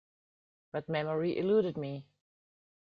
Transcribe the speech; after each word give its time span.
But 0.71 0.89
memory 0.89 1.37
eluded 1.37 1.77
me. 1.77 2.07